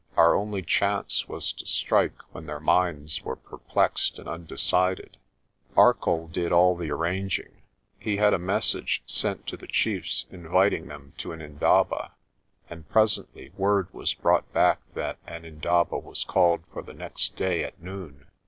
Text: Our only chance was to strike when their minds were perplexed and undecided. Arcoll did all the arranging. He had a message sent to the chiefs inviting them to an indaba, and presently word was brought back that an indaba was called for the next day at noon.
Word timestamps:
Our 0.17 0.33
only 0.33 0.63
chance 0.63 1.27
was 1.27 1.53
to 1.53 1.67
strike 1.67 2.19
when 2.31 2.47
their 2.47 2.59
minds 2.59 3.21
were 3.21 3.35
perplexed 3.35 4.17
and 4.17 4.27
undecided. 4.27 5.17
Arcoll 5.77 6.27
did 6.31 6.51
all 6.51 6.75
the 6.75 6.89
arranging. 6.89 7.61
He 7.99 8.17
had 8.17 8.33
a 8.33 8.39
message 8.39 9.03
sent 9.05 9.45
to 9.45 9.57
the 9.57 9.67
chiefs 9.67 10.25
inviting 10.31 10.87
them 10.87 11.13
to 11.19 11.33
an 11.33 11.39
indaba, 11.39 12.13
and 12.67 12.89
presently 12.89 13.51
word 13.55 13.93
was 13.93 14.15
brought 14.15 14.51
back 14.51 14.79
that 14.95 15.19
an 15.27 15.45
indaba 15.45 15.99
was 15.99 16.23
called 16.23 16.61
for 16.73 16.81
the 16.81 16.95
next 16.95 17.35
day 17.35 17.63
at 17.63 17.79
noon. 17.79 18.25